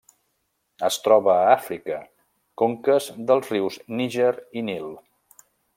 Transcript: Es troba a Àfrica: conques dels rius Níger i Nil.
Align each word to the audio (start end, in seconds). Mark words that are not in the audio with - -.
Es 0.87 0.95
troba 1.07 1.31
a 1.33 1.43
Àfrica: 1.51 1.99
conques 2.63 3.13
dels 3.31 3.55
rius 3.55 3.81
Níger 4.01 4.35
i 4.63 4.69
Nil. 4.73 4.91